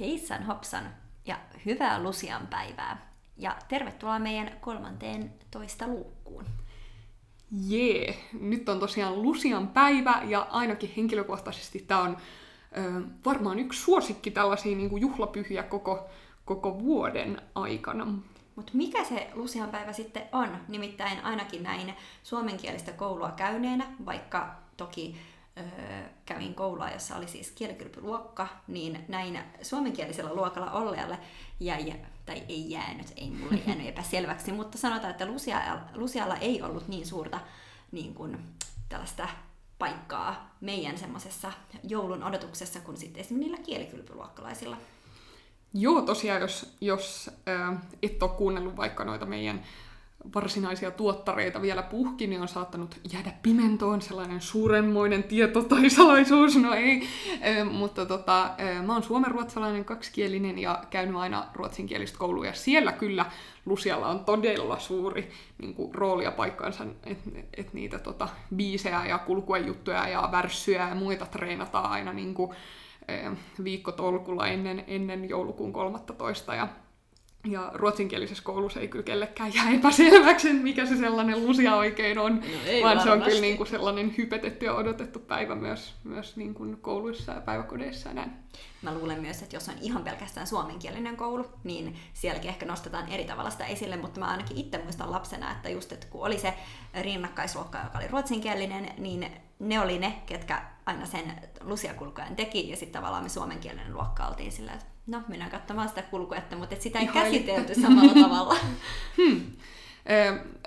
Heissan 0.00 0.42
hopsan 0.46 0.94
ja 1.26 1.38
hyvää 1.66 2.02
Lusian 2.02 2.46
päivää. 2.46 3.12
Ja 3.36 3.56
tervetuloa 3.68 4.18
meidän 4.18 4.52
kolmanteen 4.60 5.32
toista 5.50 5.86
luukkuun. 5.86 6.44
Jee, 7.66 8.18
nyt 8.40 8.68
on 8.68 8.80
tosiaan 8.80 9.22
Lusian 9.22 9.68
päivä 9.68 10.22
ja 10.26 10.46
ainakin 10.50 10.92
henkilökohtaisesti 10.96 11.78
tämä 11.78 12.00
on 12.00 12.16
ö, 12.76 13.02
varmaan 13.26 13.58
yksi 13.58 13.80
suosikki 13.80 14.30
tällaisia 14.30 14.76
niin 14.76 14.90
kuin 14.90 15.00
juhlapyhiä 15.00 15.62
koko, 15.62 16.08
koko 16.44 16.80
vuoden 16.80 17.42
aikana. 17.54 18.06
Mutta 18.58 18.72
mikä 18.74 19.04
se 19.04 19.30
Lusian 19.34 19.70
päivä 19.70 19.92
sitten 19.92 20.22
on? 20.32 20.60
Nimittäin 20.68 21.24
ainakin 21.24 21.62
näin 21.62 21.94
suomenkielistä 22.22 22.92
koulua 22.92 23.30
käyneenä, 23.30 23.86
vaikka 24.06 24.54
toki 24.76 25.16
öö, 25.58 25.64
kävin 26.26 26.54
koulua, 26.54 26.90
jossa 26.90 27.16
oli 27.16 27.28
siis 27.28 27.50
kielikylpyluokka, 27.50 28.48
niin 28.68 29.04
näin 29.08 29.38
suomenkielisellä 29.62 30.34
luokalla 30.34 30.70
ollealle 30.70 31.18
jäi, 31.60 31.94
tai 32.26 32.42
ei 32.48 32.70
jäänyt, 32.70 33.12
ei 33.16 33.30
mulle 33.30 33.60
jäänyt 33.66 33.86
epäselväksi, 33.86 34.52
mutta 34.52 34.78
sanotaan, 34.78 35.10
että 35.10 35.26
Lusia, 35.26 35.78
Lusialla 35.94 36.36
ei 36.36 36.62
ollut 36.62 36.88
niin 36.88 37.06
suurta 37.06 37.40
niin 37.92 38.14
kuin, 38.14 38.38
tällaista 38.88 39.28
paikkaa 39.78 40.56
meidän 40.60 40.98
semmoisessa 40.98 41.52
joulun 41.82 42.22
odotuksessa 42.22 42.80
kuin 42.80 42.96
sitten 42.96 43.20
esimerkiksi 43.20 43.50
niillä 43.50 43.66
kielikylpyluokkalaisilla. 43.66 44.76
Joo, 45.74 46.02
tosiaan, 46.02 46.40
jos, 46.40 46.76
jos 46.80 47.30
äh, 47.48 47.78
et 48.02 48.22
ole 48.22 48.30
kuunnellut 48.30 48.76
vaikka 48.76 49.04
noita 49.04 49.26
meidän 49.26 49.60
varsinaisia 50.34 50.90
tuottareita 50.90 51.62
vielä 51.62 51.82
puhki, 51.82 52.26
niin 52.26 52.42
on 52.42 52.48
saattanut 52.48 53.00
jäädä 53.12 53.32
pimentoon 53.42 54.02
sellainen 54.02 54.40
suurenmoinen 54.40 55.22
tieto 55.22 55.62
tai 55.62 55.90
salaisuus, 55.90 56.56
no 56.56 56.74
ei, 56.74 57.08
e, 57.40 57.64
mutta 57.64 58.06
tota, 58.06 58.50
e, 58.58 58.82
mä 58.82 58.92
oon 58.92 59.02
suomenruotsalainen 59.02 59.84
kaksikielinen 59.84 60.58
ja 60.58 60.84
käynyt 60.90 61.16
aina 61.16 61.46
ruotsinkielistä 61.54 62.18
koulua, 62.18 62.46
ja 62.46 62.54
siellä 62.54 62.92
kyllä 62.92 63.26
Lusialla 63.66 64.08
on 64.08 64.24
todella 64.24 64.78
suuri 64.78 65.30
niin 65.58 65.74
kuin, 65.74 65.94
rooli 65.94 66.24
ja 66.24 66.32
paikkansa, 66.32 66.86
että 67.04 67.30
et 67.56 67.72
niitä 67.72 67.98
tota, 67.98 68.28
biisejä 68.56 69.06
ja 69.06 69.18
kulkuejuttuja 69.18 70.08
ja 70.08 70.28
värssyjä 70.32 70.88
ja 70.88 70.94
muita 70.94 71.26
treenataan 71.26 71.90
aina 71.90 72.12
niin 72.12 72.34
kuin, 72.34 72.56
viikkotolkulla 73.64 74.46
ennen, 74.46 74.84
ennen 74.86 75.28
joulukuun 75.28 75.72
13. 75.72 76.56
Ja 76.56 76.68
ja 77.46 77.70
ruotsinkielisessä 77.74 78.44
koulussa 78.44 78.80
ei 78.80 78.88
kyllä 78.88 79.02
kellekään 79.02 79.54
jää 79.54 79.70
epäselväksi, 79.70 80.52
mikä 80.52 80.86
se 80.86 80.96
sellainen 80.96 81.46
lusia 81.46 81.76
oikein 81.76 82.18
on, 82.18 82.36
no 82.36 82.42
vaan 82.42 82.82
varmasti. 82.82 83.08
se 83.08 83.12
on 83.12 83.22
kyllä 83.22 83.40
niin 83.40 83.56
kuin 83.56 83.66
sellainen 83.66 84.14
hypetetty 84.18 84.66
ja 84.66 84.74
odotettu 84.74 85.18
päivä 85.18 85.54
myös, 85.54 85.94
myös 86.04 86.36
niin 86.36 86.54
kuin 86.54 86.76
kouluissa 86.76 87.32
ja 87.32 87.40
päiväkodeissa 87.40 88.08
ja 88.08 88.14
näin. 88.14 88.30
Mä 88.82 88.94
luulen 88.94 89.20
myös, 89.20 89.42
että 89.42 89.56
jos 89.56 89.68
on 89.68 89.74
ihan 89.80 90.04
pelkästään 90.04 90.46
suomenkielinen 90.46 91.16
koulu, 91.16 91.46
niin 91.64 91.96
sielläkin 92.14 92.50
ehkä 92.50 92.66
nostetaan 92.66 93.08
eri 93.08 93.24
tavalla 93.24 93.50
sitä 93.50 93.66
esille, 93.66 93.96
mutta 93.96 94.20
mä 94.20 94.26
ainakin 94.26 94.56
itse 94.56 94.78
muistan 94.78 95.10
lapsena, 95.10 95.52
että 95.52 95.68
just 95.68 95.92
että 95.92 96.06
kun 96.10 96.26
oli 96.26 96.38
se 96.38 96.54
rinnakkaisluokka, 97.00 97.78
joka 97.84 97.98
oli 97.98 98.08
ruotsinkielinen, 98.08 98.90
niin 98.98 99.26
ne 99.58 99.80
oli 99.80 99.98
ne, 99.98 100.22
ketkä 100.26 100.62
aina 100.86 101.06
sen 101.06 101.34
lusiakulkojen 101.60 102.36
teki, 102.36 102.70
ja 102.70 102.76
sitten 102.76 103.00
tavallaan 103.00 103.22
me 103.22 103.28
suomenkielinen 103.28 103.94
luokka 103.94 104.26
oltiin 104.26 104.52
sillä, 104.52 104.72
että 104.72 104.97
no, 105.08 105.22
mennään 105.28 105.50
katsomaan 105.50 105.88
sitä 105.88 106.02
kulkuetta, 106.02 106.56
mutta 106.56 106.76
sitä 106.78 106.98
ei 106.98 107.04
Ihan 107.04 107.24
käsitelty 107.24 107.80
samalla 107.80 108.14
tavalla. 108.24 108.56
Hmm. 109.16 109.40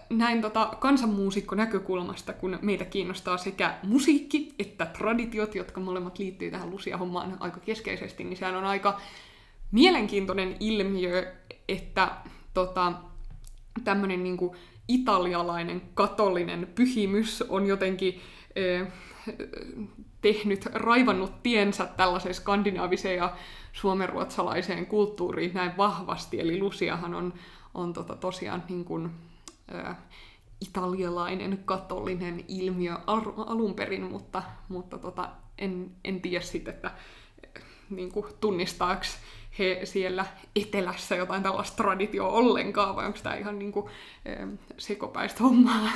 Näin 0.09 0.41
tota, 0.41 0.73
kansanmuusikko 0.79 1.55
näkökulmasta, 1.55 2.33
kun 2.33 2.59
meitä 2.61 2.85
kiinnostaa 2.85 3.37
sekä 3.37 3.77
musiikki 3.83 4.55
että 4.59 4.85
traditiot, 4.85 5.55
jotka 5.55 5.79
molemmat 5.79 6.19
liittyy 6.19 6.51
tähän 6.51 6.71
Lucia-hommaan 6.71 7.37
aika 7.39 7.59
keskeisesti, 7.59 8.23
niin 8.23 8.37
sehän 8.37 8.55
on 8.55 8.65
aika 8.65 9.01
mielenkiintoinen 9.71 10.55
ilmiö, 10.59 11.33
että 11.67 12.11
tota, 12.53 12.93
tämmöinen 13.83 14.23
niinku 14.23 14.55
italialainen 14.87 15.81
katolinen 15.93 16.67
pyhimys 16.75 17.41
on 17.41 17.65
jotenkin 17.65 18.21
eh, 18.55 18.87
tehnyt, 20.21 20.65
raivannut 20.73 21.43
tiensä 21.43 21.85
tällaiseen 21.85 22.35
skandinaaviseen 22.35 23.17
ja 23.17 23.35
suomenruotsalaiseen 23.73 24.85
kulttuuriin 24.85 25.53
näin 25.53 25.77
vahvasti. 25.77 26.39
Eli 26.39 26.59
Lusiahan 26.59 27.13
on, 27.13 27.33
on 27.73 27.93
tota 27.93 28.15
tosiaan 28.15 28.63
niin 28.69 28.85
kuin, 28.85 29.09
ä, 29.75 29.95
italialainen 30.61 31.59
katolinen 31.65 32.45
ilmiö 32.47 32.97
al- 33.07 33.33
alun 33.37 33.73
perin, 33.73 34.03
mutta, 34.03 34.43
mutta 34.69 34.97
tota, 34.97 35.29
en, 35.57 35.91
en 36.05 36.21
tiedä 36.21 36.43
sitten, 36.43 36.73
että 36.73 36.91
niin 37.89 38.11
kuin, 38.11 38.25
tunnistaako 38.39 39.03
he 39.59 39.81
siellä 39.83 40.25
etelässä 40.55 41.15
jotain 41.15 41.43
tällaista 41.43 41.75
traditioa 41.75 42.29
ollenkaan, 42.29 42.95
vai 42.95 43.05
onko 43.05 43.19
tämä 43.23 43.35
ihan 43.35 43.59
niin 43.59 43.71
kuin, 43.71 43.91
sekopäistä 44.77 45.43
hommaa? 45.43 45.89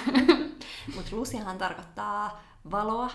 Mutta 0.96 1.16
Lusiahan 1.16 1.58
tarkoittaa 1.58 2.44
valoa, 2.72 3.12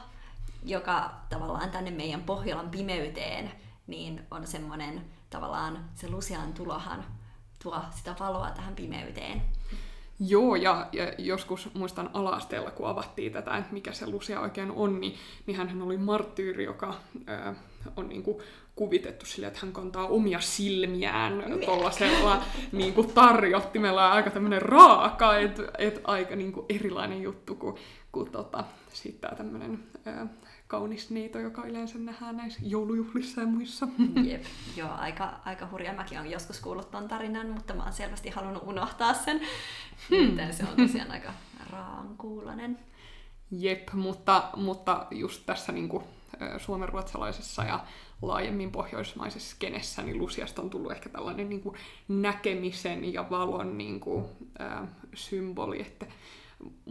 joka 0.65 1.11
tavallaan 1.29 1.71
tänne 1.71 1.91
meidän 1.91 2.23
Pohjolan 2.23 2.71
pimeyteen 2.71 3.51
niin 3.91 4.23
on 4.31 4.47
semmoinen 4.47 5.05
tavallaan 5.31 5.85
se 5.95 6.09
Lusian 6.09 6.53
tulohan 6.53 7.05
tuo 7.63 7.81
sitä 7.91 8.15
valoa 8.21 8.51
tähän 8.51 8.75
pimeyteen. 8.75 9.43
Joo, 10.21 10.57
ja, 10.57 10.87
ja 10.93 11.13
joskus 11.19 11.75
muistan 11.75 12.11
ala-asteella, 12.13 12.71
kun 12.71 12.89
avattiin 12.89 13.33
tätä, 13.33 13.57
että 13.57 13.73
mikä 13.73 13.93
se 13.93 14.07
Lucia 14.07 14.41
oikein 14.41 14.71
on, 14.71 15.01
niin, 15.01 15.15
niin 15.47 15.57
hän 15.57 15.83
oli 15.83 15.99
marttyyri, 15.99 16.65
joka 16.65 16.95
ää, 17.27 17.55
on 17.97 18.09
niin 18.09 18.23
kuin, 18.23 18.39
kuvitettu 18.77 19.27
sille, 19.27 19.47
että 19.47 19.59
hän 19.63 19.73
kantaa 19.73 20.07
omia 20.07 20.41
silmiään 20.41 21.45
tuollaisella 21.65 22.43
niin 22.73 22.95
kuin 22.95 23.13
tarjottimella, 23.13 24.13
aika 24.13 24.31
tämmöinen 24.31 24.63
raaka, 24.63 25.39
että 25.39 25.63
et 25.79 26.01
aika 26.05 26.37
niin 26.37 26.53
kuin 26.53 26.67
erilainen 26.69 27.23
juttu 27.23 27.55
kuin, 27.55 27.77
kuin 28.13 28.31
tota, 28.31 28.65
sitten 28.93 29.37
tämmöinen 29.37 29.85
kaunis 30.71 31.11
niito, 31.11 31.39
joka 31.39 31.65
yleensä 31.65 31.99
nähdään 31.99 32.37
näissä 32.37 32.61
joulujuhlissa 32.63 33.41
ja 33.41 33.47
muissa. 33.47 33.89
Jep, 34.25 34.45
joo, 34.77 34.91
aika, 34.91 35.41
aika 35.45 35.69
hurja. 35.71 35.93
Mäkin 35.93 36.19
olen 36.19 36.31
joskus 36.31 36.61
kuullut 36.61 36.91
ton 36.91 37.09
tarinan, 37.09 37.51
mutta 37.51 37.75
mä 37.75 37.83
oon 37.83 37.93
selvästi 37.93 38.31
halunnut 38.31 38.63
unohtaa 38.67 39.15
sen. 39.15 39.41
Hmm. 40.11 40.37
se 40.51 40.63
on 40.71 40.87
tosiaan 40.87 41.11
aika 41.11 41.33
raankuulonen. 41.71 42.79
Jep, 43.51 43.93
mutta, 43.93 44.51
mutta 44.57 45.07
just 45.11 45.43
tässä 45.47 45.73
niin 45.73 45.89
kuin, 46.49 46.61
suomenruotsalaisessa 46.61 47.65
ja 47.65 47.85
laajemmin 48.23 48.73
pohjoismaisessa 48.73 49.57
kenessä, 49.59 50.03
niin 50.03 50.19
Lusiasta 50.19 50.63
on 50.63 50.71
tullut 50.71 50.93
ehkä 50.93 51.09
tällainen 51.09 51.49
niin 51.49 51.61
kuin, 51.61 51.77
näkemisen 52.09 53.13
ja 53.13 53.31
valon 53.31 53.79
niin 53.79 54.01
kuin, 54.01 54.25
ää, 54.59 54.89
symboli. 55.15 55.81
Että 55.81 56.07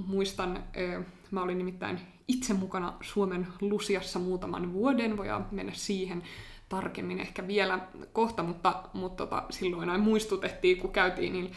muistan, 0.07 0.57
ää, 0.57 1.03
mä 1.31 1.41
olin 1.41 1.57
nimittäin 1.57 1.99
itse 2.27 2.53
mukana 2.53 2.93
Suomen 3.01 3.47
Lusiassa 3.61 4.19
muutaman 4.19 4.73
vuoden, 4.73 5.17
voidaan 5.17 5.47
mennä 5.51 5.73
siihen 5.75 6.23
tarkemmin 6.69 7.19
ehkä 7.19 7.47
vielä 7.47 7.79
kohta, 8.13 8.43
mutta, 8.43 8.83
mutta 8.93 9.25
tota, 9.25 9.43
silloin 9.49 9.89
aina 9.89 10.03
muistutettiin, 10.03 10.77
kun 10.77 10.91
käytiin 10.91 11.33
niin 11.33 11.51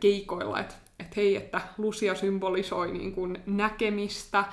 keikoilla, 0.00 0.60
että 0.60 0.74
et 1.00 1.16
hei, 1.16 1.36
että 1.36 1.60
Lucia 1.78 2.14
symbolisoi 2.14 2.92
niin 2.92 3.12
kuin 3.12 3.42
näkemistä, 3.46 4.44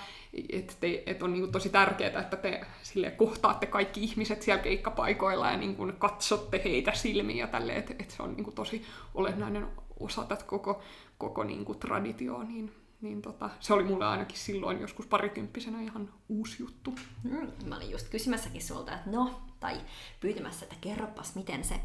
että 0.50 0.88
et 1.06 1.24
on 1.24 1.34
niin 1.34 1.42
kuin 1.42 1.52
tosi 1.52 1.70
tärkeää, 1.70 2.22
että 2.22 2.38
te 2.38 2.66
sille 2.84 3.12
kohtaatte 3.12 3.66
kaikki 3.66 4.04
ihmiset 4.04 4.42
siellä 4.42 4.64
keikkapaikoilla 4.64 5.52
ja 5.52 5.58
niin 5.58 5.76
kuin 5.76 5.94
katsotte 5.98 6.62
heitä 6.66 6.94
silmiin 6.94 7.40
ja 7.40 7.48
tälleen, 7.48 7.80
että 7.80 7.96
et 8.00 8.12
se 8.12 8.24
on 8.24 8.34
niin 8.36 8.44
kuin 8.44 8.56
tosi 8.56 8.86
olennainen 9.14 9.68
osa 10.00 10.24
tätä 10.24 10.46
koko, 10.46 10.82
koko 11.18 11.44
niin 11.44 11.66
kuin 11.66 11.80
traditioa, 11.80 12.44
niin 12.44 12.72
niin 13.04 13.22
tota, 13.22 13.50
se 13.60 13.74
oli 13.74 13.84
mulle 13.84 14.06
ainakin 14.06 14.38
silloin 14.38 14.82
joskus 14.82 15.08
parikymppisenä 15.08 15.82
ihan 15.82 16.14
uusi 16.30 16.64
juttu. 16.64 16.96
Mm, 17.24 17.48
mä 17.66 17.76
olin 17.76 17.92
just 17.92 18.10
kysymässäkin 18.10 18.62
sulta, 18.62 18.94
että 18.94 19.10
no, 19.10 19.42
tai 19.60 19.82
pyytämässä, 20.20 20.66
että 20.66 20.76
kerropas, 20.82 21.36
miten 21.36 21.64
se 21.64 21.76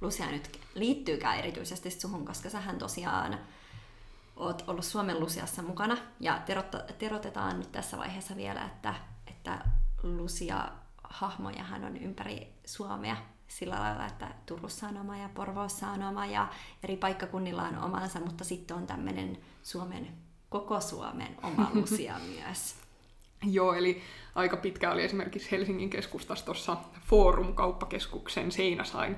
Lucia 0.00 0.30
nyt 0.30 0.58
liittyykään 0.74 1.38
erityisesti 1.38 1.90
suhun, 1.90 2.26
koska 2.26 2.50
sähän 2.50 2.78
tosiaan 2.78 3.38
oot 4.36 4.64
ollut 4.66 4.84
Suomen 4.84 5.20
Lusiassa 5.20 5.62
mukana, 5.62 5.96
ja 6.20 6.42
terotetaan 6.98 7.58
nyt 7.58 7.72
tässä 7.72 7.98
vaiheessa 7.98 8.36
vielä, 8.36 8.64
että, 8.64 8.94
että 9.26 9.64
Lucia-hahmojahan 10.02 11.84
on 11.84 11.96
ympäri 11.96 12.54
Suomea 12.66 13.16
sillä 13.48 13.80
lailla, 13.80 14.06
että 14.06 14.34
Turussa 14.46 14.88
on 14.88 14.96
oma 14.96 15.16
ja 15.16 15.28
Porvoossa 15.28 15.88
on 15.88 16.02
oma 16.02 16.26
ja 16.26 16.48
eri 16.82 16.96
paikkakunnilla 16.96 17.62
on 17.62 17.78
omansa, 17.78 18.20
mutta 18.20 18.44
sitten 18.44 18.76
on 18.76 18.86
tämmöinen 18.86 19.38
Suomen 19.62 20.08
koko 20.48 20.80
Suomen 20.80 21.36
oma 21.42 21.70
Lucia 21.74 22.14
myös. 22.18 22.81
Joo, 23.50 23.74
eli 23.74 24.02
aika 24.34 24.56
pitkä 24.56 24.92
oli 24.92 25.02
esimerkiksi 25.02 25.50
Helsingin 25.50 25.90
keskustassa 25.90 26.44
tuossa 26.44 26.76
Forum-kauppakeskuksen 27.06 28.52
Seinäsain 28.52 29.16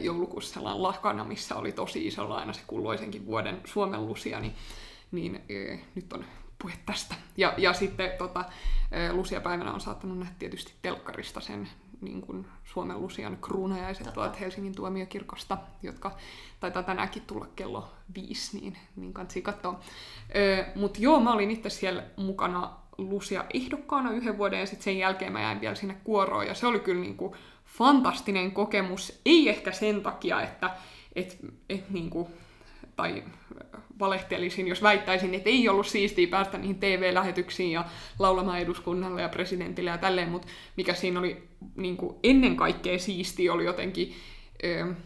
joulukuussa 0.00 0.60
lakana, 0.62 1.24
missä 1.24 1.56
oli 1.56 1.72
tosi 1.72 2.06
isolla 2.06 2.36
aina 2.36 2.52
se 2.52 2.60
kulloisenkin 2.66 3.26
vuoden 3.26 3.60
Suomen 3.64 4.06
lusia, 4.06 4.40
niin, 4.40 4.54
niin 5.12 5.40
e, 5.48 5.78
nyt 5.94 6.12
on 6.12 6.24
puhe 6.62 6.74
tästä. 6.86 7.14
Ja, 7.36 7.54
ja 7.56 7.72
sitten 7.72 8.10
tota, 8.18 8.44
lusiapäivänä 9.12 9.72
on 9.72 9.80
saattanut 9.80 10.18
nähdä 10.18 10.34
tietysti 10.38 10.72
telkkarista 10.82 11.40
sen 11.40 11.68
niin 12.00 12.20
kuin 12.20 12.46
Suomen 12.64 13.00
Lusian 13.02 13.38
kruunajaiset 13.40 14.12
tuolta 14.12 14.36
Helsingin 14.36 14.74
tuomiokirkosta, 14.74 15.58
jotka 15.82 16.16
taitaa 16.60 16.82
tänäänkin 16.82 17.22
tulla 17.26 17.46
kello 17.56 17.88
viisi, 18.14 18.60
niin, 18.60 18.76
niin 18.96 19.12
kansi 19.12 19.42
katsoa. 19.42 19.80
Mutta 20.74 20.98
joo, 21.02 21.20
mä 21.20 21.32
olin 21.32 21.50
itse 21.50 21.70
siellä 21.70 22.04
mukana 22.16 22.76
Lusia 22.98 23.44
ehdokkaana 23.54 24.10
yhden 24.10 24.38
vuoden 24.38 24.60
ja 24.60 24.66
sitten 24.66 24.84
sen 24.84 24.98
jälkeen 24.98 25.32
mä 25.32 25.40
jäin 25.40 25.60
vielä 25.60 25.74
sinne 25.74 25.96
kuoroon 26.04 26.46
ja 26.46 26.54
se 26.54 26.66
oli 26.66 26.80
kyllä 26.80 27.00
niin 27.00 27.16
kuin 27.16 27.34
fantastinen 27.64 28.52
kokemus. 28.52 29.20
Ei 29.26 29.48
ehkä 29.48 29.72
sen 29.72 30.02
takia, 30.02 30.42
että 30.42 30.70
et, 31.16 31.38
et 31.68 31.90
niin 31.90 32.10
kuin, 32.10 32.28
tai 32.96 33.24
valehtelisin, 33.98 34.68
jos 34.68 34.82
väittäisin, 34.82 35.34
että 35.34 35.50
ei 35.50 35.68
ollut 35.68 35.86
siistiä 35.86 36.26
päästä 36.26 36.58
niihin 36.58 36.78
TV-lähetyksiin 36.78 37.72
ja 37.72 37.84
laulamaan 38.18 38.58
eduskunnalle 38.58 39.22
ja 39.22 39.28
presidentille 39.28 39.90
ja 39.90 39.98
tälleen, 39.98 40.28
mutta 40.28 40.48
mikä 40.76 40.94
siinä 40.94 41.18
oli 41.20 41.42
niin 41.76 41.96
kuin 41.96 42.16
ennen 42.22 42.56
kaikkea 42.56 42.98
siistiä 42.98 43.52
oli 43.52 43.64
jotenkin 43.64 44.14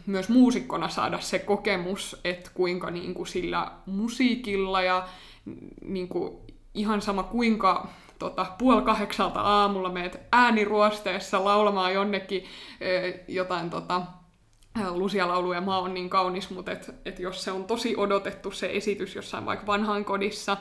myös 0.05 0.29
muusikkona 0.29 0.89
saada 0.89 1.19
se 1.19 1.39
kokemus, 1.39 2.21
että 2.23 2.51
kuinka 2.53 2.91
niin 2.91 3.13
kuin 3.13 3.27
sillä 3.27 3.71
musiikilla 3.85 4.81
ja 4.81 5.07
niin 5.85 6.07
kuin 6.07 6.37
ihan 6.73 7.01
sama 7.01 7.23
kuinka 7.23 7.87
tota, 8.19 8.45
puoli 8.57 8.81
kahdeksalta 8.81 9.41
aamulla 9.41 9.89
meet 9.89 10.19
ääniruosteessa 10.31 11.45
laulamaan 11.45 11.93
jonnekin 11.93 12.45
jotain 13.27 13.69
tota, 13.69 14.01
lusialauluja. 14.91 15.61
Maa 15.61 15.79
on 15.79 15.93
niin 15.93 16.09
kaunis, 16.09 16.49
mutta 16.49 16.71
et, 16.71 16.95
et 17.05 17.19
jos 17.19 17.43
se 17.43 17.51
on 17.51 17.65
tosi 17.65 17.95
odotettu 17.97 18.51
se 18.51 18.69
esitys 18.73 19.15
jossain 19.15 19.45
vaikka 19.45 19.65
vanhaan 19.65 20.05
kodissa, 20.05 20.57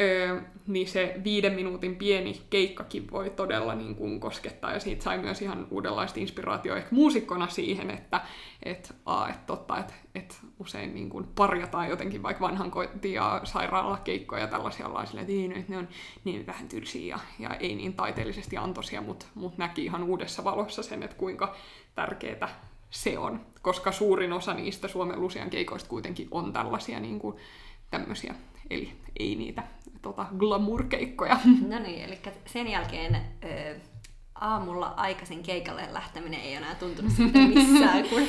öö, 0.00 0.40
niin 0.66 0.88
se 0.88 1.20
viiden 1.24 1.52
minuutin 1.52 1.96
pieni 1.96 2.42
keikkakin 2.50 3.10
voi 3.10 3.30
todella 3.30 3.74
niin 3.74 3.94
kuin 3.94 4.20
koskettaa, 4.20 4.72
ja 4.72 4.80
siitä 4.80 5.04
sai 5.04 5.18
myös 5.18 5.42
ihan 5.42 5.66
uudenlaista 5.70 6.20
inspiraatioa 6.20 6.76
ehkä 6.76 6.94
muusikkona 6.94 7.48
siihen, 7.48 7.90
että 7.90 8.20
et, 8.62 8.94
a, 9.06 9.28
et 9.28 9.46
totta, 9.46 9.78
että 9.78 9.94
et 10.14 10.38
usein 10.58 10.94
niin 10.94 11.10
kuin 11.10 11.26
parjataan 11.34 11.88
jotenkin 11.88 12.22
vaikka 12.22 12.44
vanhan 12.44 12.70
koti- 12.70 13.12
ja 13.12 13.40
sairaalakeikkoja 13.44 14.42
ja 14.42 14.48
tällaisia 14.48 14.86
ollaan 14.86 15.06
että 15.06 15.32
ei, 15.32 15.64
ne 15.68 15.78
on 15.78 15.88
niin 16.24 16.46
vähän 16.46 16.68
tylsiä 16.68 17.06
ja, 17.16 17.18
ja 17.38 17.54
ei 17.54 17.74
niin 17.74 17.94
taiteellisesti 17.94 18.56
antoisia, 18.56 19.00
mutta 19.00 19.26
mut 19.34 19.58
näki 19.58 19.84
ihan 19.84 20.02
uudessa 20.02 20.44
valossa 20.44 20.82
sen, 20.82 21.02
että 21.02 21.16
kuinka 21.16 21.56
tärkeää 21.94 22.64
se 22.90 23.18
on, 23.18 23.40
koska 23.62 23.92
suurin 23.92 24.32
osa 24.32 24.54
niistä 24.54 24.88
Suomen 24.88 25.20
Lusian 25.20 25.50
keikoista 25.50 25.88
kuitenkin 25.88 26.28
on 26.30 26.52
tällaisia 26.52 27.00
niin 27.00 27.18
kuin, 27.18 27.36
tämmöisiä, 27.90 28.34
eli 28.70 28.92
ei 29.18 29.34
niitä 29.34 29.62
tota, 30.04 30.26
glamour-keikkoja. 30.38 31.36
No 31.68 31.78
niin, 31.78 32.04
eli 32.04 32.18
sen 32.46 32.68
jälkeen 32.68 33.16
ö, 33.44 33.74
aamulla 34.34 34.94
aikaisin 34.96 35.42
keikalle 35.42 35.88
lähteminen 35.92 36.40
ei 36.40 36.54
enää 36.54 36.74
tuntunut 36.74 37.12
sitten 37.12 37.48
missään. 37.48 38.04
Kun... 38.08 38.22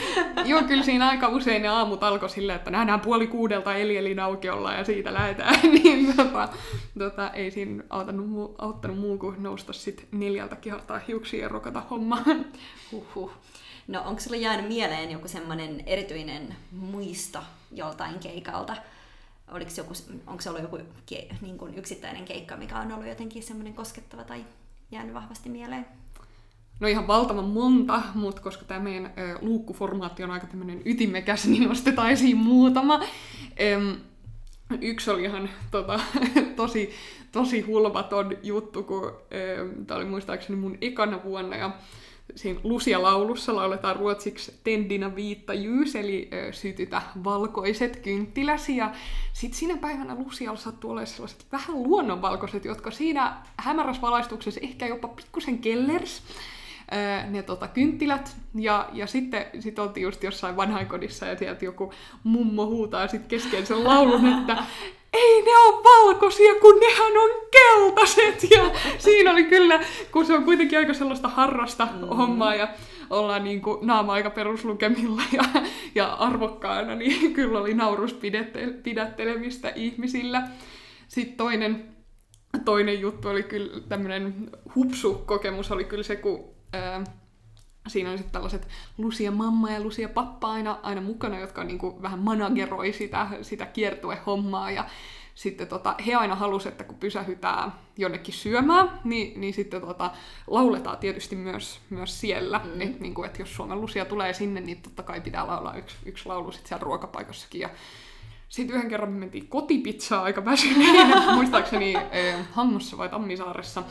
Joo, 0.46 0.64
kyllä 0.64 0.84
siinä 0.84 1.10
aika 1.10 1.28
usein 1.28 1.62
ne 1.62 1.68
aamut 1.68 2.04
alkoi 2.04 2.30
silleen, 2.30 2.56
että 2.56 2.72
nähdään 2.72 3.00
puoli 3.00 3.28
kuudelta 3.28 3.76
eli 3.76 3.98
eli 3.98 4.20
aukiolla 4.20 4.74
ja 4.74 4.84
siitä 4.84 5.14
lähdetään, 5.14 5.60
niin 5.84 6.16
tota, 6.16 6.50
tota, 7.00 7.30
ei 7.30 7.52
siinä 7.52 7.84
auttanut, 7.90 8.56
auttanut 8.58 9.00
muu 9.00 9.18
kuin 9.18 9.44
nousta 9.44 9.74
sitten 9.74 10.06
neljältä 10.12 10.56
kihartaa 10.56 11.00
hiuksia 11.08 11.42
ja 11.42 11.50
rokata 11.50 11.82
hommaan. 11.90 12.46
Huhhuh. 12.92 13.32
No 13.88 14.02
onko 14.06 14.22
sulla 14.22 14.38
jäänyt 14.38 14.68
mieleen 14.68 15.12
joku 15.12 15.28
semmoinen 15.28 15.84
erityinen 15.86 16.56
muisto 16.72 17.40
joltain 17.72 18.20
keikalta? 18.20 18.76
Oliko 19.52 19.72
joku, 19.78 19.94
onko 20.28 20.42
se 20.42 20.50
ollut 20.50 20.62
joku 20.62 20.78
niin 21.42 21.58
kuin 21.58 21.78
yksittäinen 21.78 22.26
keikka, 22.26 22.58
mikä 22.58 22.80
on 22.80 22.92
ollut 22.92 23.08
jotenkin 23.08 23.44
semmoinen 23.44 23.74
koskettava 23.74 24.24
tai 24.24 24.46
jäänyt 24.92 25.14
vahvasti 25.14 25.50
mieleen? 25.50 25.86
No 26.80 26.88
ihan 26.88 27.08
valtavan 27.08 27.46
monta, 27.46 28.02
mutta 28.16 28.42
koska 28.42 28.66
tämä 28.66 28.80
meidän 28.80 29.06
ö, 29.06 29.38
luukkuformaatti 29.42 30.24
on 30.24 30.32
aika 30.32 30.48
tämmöinen 30.48 30.82
ytimekäs, 30.86 31.46
niin 31.46 31.64
nostetaan 31.64 32.12
esiin 32.12 32.38
muutama. 32.38 33.00
Öm, 33.62 33.98
yksi 34.82 35.12
oli 35.12 35.24
ihan 35.24 35.50
tota, 35.72 36.00
tosi, 36.56 36.94
tosi 37.32 37.62
hulvaton 37.62 38.38
juttu, 38.44 38.84
kun 38.84 39.14
tämä 39.88 39.98
oli 39.98 40.06
muistaakseni 40.06 40.60
mun 40.60 40.78
ekana 40.82 41.24
vuonna, 41.24 41.56
ja 41.56 41.72
siinä 42.36 42.60
Lusia-laulussa 42.64 43.56
lauletaan 43.56 43.96
ruotsiksi 43.96 44.60
Tendina 44.64 45.16
viitta 45.16 45.54
jyys, 45.54 45.96
eli 45.96 46.30
ö, 46.34 46.54
sytytä 46.54 47.02
valkoiset 47.24 47.98
kynttiläsi. 47.98 48.78
Ja 48.78 48.92
sitten 49.34 49.60
siinä 49.60 49.78
päivänä 49.78 50.16
Lusialla 50.16 50.58
sattuu 50.58 50.92
olemaan 50.92 51.08
sellaiset 51.08 51.46
vähän 51.52 51.84
luonnonvalkoiset, 51.84 52.66
jotka 52.66 52.92
siinä 52.92 53.38
hämärässä 53.58 54.02
valaistuksessa 54.02 54.62
ehkä 54.64 54.88
jopa 54.88 55.08
pikkusen 55.08 55.60
kellers 55.60 56.24
ne 57.30 57.44
tota, 57.44 57.68
kynttilät. 57.68 58.36
Ja, 58.56 58.90
ja 58.94 59.08
sitten 59.08 59.46
sit 59.60 59.80
oltiin 59.80 60.04
just 60.04 60.24
jossain 60.24 60.56
vanhainkodissa 60.56 61.26
ja 61.26 61.38
sieltä 61.38 61.66
joku 61.66 61.94
mummo 62.24 62.66
huutaa 62.66 63.08
sitten 63.08 63.30
kesken 63.30 63.66
sen 63.66 63.84
laulun, 63.84 64.26
että 64.26 64.58
ei 65.16 65.42
ne 65.42 65.58
on 65.58 65.84
valkoisia, 65.84 66.56
kun 66.62 66.80
nehän 66.80 67.18
on 67.18 67.30
keltaiset. 67.52 68.52
Ja 68.52 68.72
siinä 68.98 69.32
oli 69.32 69.44
kyllä, 69.44 69.80
kun 70.12 70.26
se 70.26 70.34
on 70.34 70.44
kuitenkin 70.44 70.80
aika 70.80 70.94
sellaista 70.94 71.28
harrasta 71.28 71.86
mm. 71.86 72.08
hommaa 72.08 72.56
ja 72.56 72.68
ollaan 73.10 73.44
niin 73.44 73.62
kuin 73.62 73.88
naama 73.88 74.14
aika 74.14 74.30
peruslukemilla 74.30 75.22
ja, 75.32 75.44
ja 75.96 76.14
arvokkaana, 76.14 76.96
niin 76.96 77.34
kyllä 77.34 77.60
oli 77.60 77.74
nauruspidättelemistä 77.74 79.70
ihmisillä. 79.76 80.48
Sitten 81.08 81.38
toinen, 81.38 81.96
toinen 82.66 83.02
juttu 83.02 83.30
oli 83.30 83.44
kyllä 83.44 83.82
tämmöinen 83.90 84.50
hupsu-kokemus 84.76 85.72
oli 85.72 85.84
kyllä 85.84 86.04
se, 86.04 86.16
kun 86.16 86.56
ää, 86.74 87.04
siinä 87.88 88.12
on 88.12 88.18
sitten 88.18 88.34
tällaiset 88.34 88.68
Lucia 88.98 89.32
mamma 89.32 89.72
ja 89.72 89.82
Lucia 89.82 90.10
pappa 90.10 90.52
aina, 90.52 90.80
aina 90.84 91.02
mukana, 91.02 91.40
jotka 91.40 91.64
niin 91.64 91.78
kuin 91.78 92.02
vähän 92.02 92.20
manageroi 92.20 92.94
sitä, 92.94 93.28
sitä 93.42 93.66
kiertuehommaa. 93.66 94.72
Ja 94.72 94.86
sitten 95.36 95.68
tota, 95.68 95.96
he 96.06 96.16
aina 96.16 96.36
halusivat, 96.36 96.74
että 96.74 96.84
kun 96.84 96.98
pysähytään 96.98 97.74
jonnekin 97.98 98.34
syömään, 98.34 99.00
niin, 99.04 99.42
niin 99.42 99.54
sitten 99.54 99.82
tota, 99.82 100.12
lauletaan 100.48 100.98
tietysti 100.98 101.36
myös, 101.36 101.80
myös 101.90 102.22
siellä. 102.22 102.62
Mm. 102.64 102.82
Että 102.82 103.02
niin 103.02 103.14
kuin, 103.14 103.30
et 103.30 103.40
jos 103.40 103.56
Suomen 103.56 103.82
Lucia 103.82 104.06
tulee 104.06 104.34
sinne, 104.34 104.62
niin 104.62 104.82
totta 104.82 105.04
kai 105.04 105.22
pitää 105.22 105.48
laulaa 105.48 105.78
yksi, 105.78 105.96
yksi 106.06 106.26
laulu 106.26 106.52
sitten 106.52 106.68
siellä 106.68 106.84
ruokapaikassakin. 106.84 107.62
Ja 107.62 107.70
sitten 108.50 108.76
yhden 108.76 108.90
kerran 108.90 109.12
me 109.12 109.20
mentiin 109.20 109.48
kotipizzaa 109.48 110.24
aika 110.24 110.46
väsyneenä, 110.46 111.22
muistaakseni 111.36 111.96
eh, 112.12 112.36
Hangossa 112.52 112.98
vai 112.98 113.10
Tammisaaressa. 113.10 113.84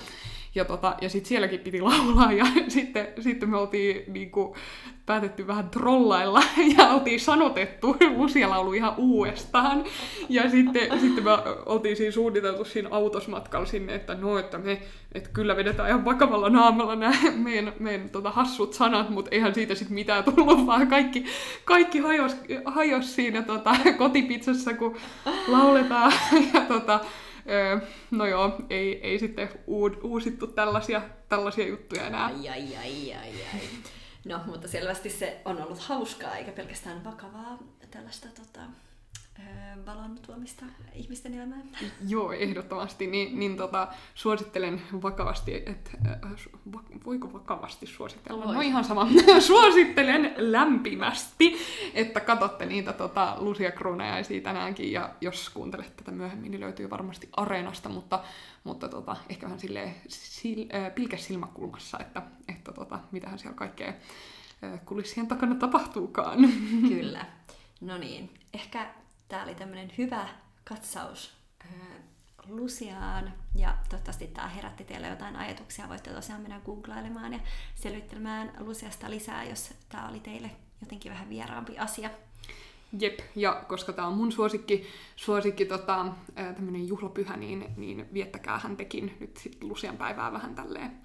Ja, 0.55 0.65
tota, 0.65 0.95
ja 1.01 1.09
sitten 1.09 1.29
sielläkin 1.29 1.61
piti 1.61 1.81
laulaa 1.81 2.33
ja 2.33 2.47
sitten, 2.69 3.09
sitten 3.21 3.51
me 3.51 3.57
oltiin 3.57 4.13
niinku, 4.13 4.57
päätetty 5.07 5.47
vähän 5.47 5.71
trollailla 5.71 6.43
ja 6.79 6.89
oltiin 6.89 7.21
sanotettu 7.21 7.97
lusialaulu 8.17 8.73
ihan 8.73 8.95
uudestaan. 8.97 9.85
Ja 10.29 10.51
sitten, 10.51 11.01
sitten 11.01 11.25
me 11.25 11.31
oltiin 11.67 11.97
siinä 11.97 12.13
suunniteltu 12.13 12.65
siinä 12.65 12.89
autosmatkalla 12.93 13.67
sinne, 13.67 13.95
että 13.95 14.15
no, 14.15 14.39
että 14.39 14.59
me 14.59 14.83
että 15.15 15.31
kyllä 15.33 15.57
vedetään 15.57 15.89
ihan 15.89 16.05
vakavalla 16.05 16.51
naamalla 16.51 16.97
nämä 16.97 17.15
meidän, 17.37 17.73
meidän 17.79 18.11
tota, 18.11 18.31
hassut 18.31 18.75
sanat, 18.75 19.11
mutta 19.11 19.31
eihän 19.31 19.55
siitä 19.55 19.75
sitten 19.75 19.95
mitään 19.95 20.25
tullut, 20.25 20.67
vaan 20.67 20.87
kaikki, 20.87 21.25
kaikki 21.65 21.99
hajos, 21.99 22.37
hajos 22.65 23.15
siinä 23.15 23.43
tota, 23.43 23.77
kotipizzassa, 23.99 24.75
kun 24.75 24.97
lauletaan. 25.49 26.13
Ja, 26.55 26.61
tota, 26.61 27.01
Öö, 27.51 27.79
no 28.11 28.27
joo, 28.27 28.53
ei, 28.71 29.01
ei 29.01 29.19
sitten 29.19 29.49
uusittu 30.03 30.47
tällaisia, 30.47 31.03
tällaisia 31.29 31.69
juttuja 31.69 32.07
enää. 32.07 32.25
Ai, 32.25 32.49
ai, 32.49 32.77
ai, 32.77 33.15
ai, 33.15 33.33
ai. 33.55 33.61
No, 34.25 34.41
mutta 34.47 34.69
selvästi 34.69 35.11
se 35.11 35.41
on 35.45 35.63
ollut 35.63 35.79
hauskaa, 35.79 36.37
eikä 36.37 36.53
pelkästään 36.53 37.05
vakavaa 37.05 37.59
tällaista 37.91 38.29
tota, 38.29 38.61
valon 39.87 40.19
tuomista 40.27 40.65
ihmisten 40.95 41.35
elämään. 41.35 41.63
Joo, 42.09 42.33
ehdottomasti. 42.33 43.07
Niin, 43.07 43.39
niin 43.39 43.57
tota, 43.57 43.89
suosittelen 44.15 44.83
vakavasti, 45.03 45.63
että 45.67 45.91
voiko 47.07 47.33
vakavasti 47.33 47.87
suositella? 47.87 48.45
Voi. 48.45 48.55
No 48.55 48.61
ihan 48.61 48.85
sama. 48.85 49.09
suosittelen 49.41 50.35
lämpimästi, 50.37 51.57
että 51.95 52.21
katsotte 52.21 52.67
niitä 52.67 52.93
tota, 52.93 53.37
Lucia 53.39 53.73
Kruunajaisia 53.73 54.41
tänäänkin, 54.41 54.93
ja 54.93 55.11
jos 55.21 55.51
kuuntelette 55.51 55.95
tätä 55.97 56.11
myöhemmin, 56.11 56.51
niin 56.51 56.61
löytyy 56.61 56.91
varmasti 56.91 57.29
Areenasta, 57.37 57.89
mutta, 57.89 58.25
mutta 58.65 58.89
tota, 58.89 59.17
ehkä 59.29 59.47
vähän 59.47 59.61
silleen 59.61 59.95
sil, 60.35 60.61
äh, 60.75 60.95
pilkäs 60.95 61.27
silmäkulmassa, 61.27 61.99
että, 62.01 62.23
että 62.49 62.73
tota, 62.73 62.99
mitähän 63.13 63.39
siellä 63.39 63.57
kaikkea 63.57 63.93
kulissien 64.85 65.27
takana 65.27 65.55
tapahtuukaan. 65.55 66.39
Kyllä. 66.89 67.27
No 67.81 67.99
niin, 67.99 68.31
ehkä 68.55 68.95
tämä 69.29 69.43
oli 69.43 69.55
tämmöinen 69.55 69.93
hyvä 69.99 70.29
katsaus 70.65 71.35
Luciaan. 72.49 73.33
Ja 73.55 73.75
toivottavasti 73.89 74.27
tämä 74.27 74.49
herätti 74.49 74.85
teille 74.85 75.09
jotain 75.09 75.37
ajatuksia. 75.37 75.89
Voitte 75.89 76.11
tosiaan 76.11 76.41
mennä 76.41 76.61
googlailemaan 76.65 77.33
ja 77.33 77.41
selvittelemään 77.75 78.53
Luciasta 78.59 79.11
lisää, 79.11 79.45
jos 79.45 79.71
tämä 79.89 80.09
oli 80.09 80.21
teille 80.21 80.51
jotenkin 80.81 81.13
vähän 81.13 81.29
vieraampi 81.29 81.79
asia. 81.79 82.11
Jep, 83.01 83.19
ja 83.37 83.65
koska 83.69 83.93
tämä 83.93 84.09
on 84.09 84.15
mun 84.15 84.33
suosikki, 84.33 84.87
suosikki 85.17 85.65
tota, 85.65 86.07
tämmöinen 86.35 86.89
juhlapyhä, 86.89 87.37
niin, 87.37 87.67
niin 87.77 88.07
viettäkää 88.15 88.59
hän 88.59 88.77
tekin 88.77 89.17
nyt 89.21 89.37
sit 89.37 89.63
Lucian 89.63 89.97
päivää 89.97 90.33
vähän 90.33 90.55
tälleen 90.55 91.01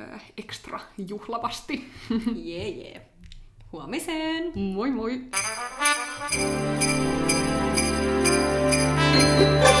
äh, 0.00 0.32
ekstra 0.36 0.80
juhlavasti. 1.08 1.90
Jee, 2.34 2.68
yeah, 2.68 2.78
jee. 2.78 2.90
Yeah. 2.90 3.04
Huomiseen! 3.72 4.52
Moi 4.58 4.90
moi! 4.90 5.20
Música 9.14 9.73